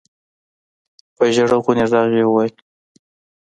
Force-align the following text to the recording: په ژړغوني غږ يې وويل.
په 1.15 1.23
ژړغوني 1.35 1.85
غږ 1.91 2.09
يې 2.17 2.23
وويل. 2.27 2.55